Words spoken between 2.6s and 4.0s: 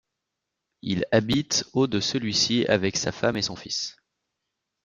avec sa femme et son fils.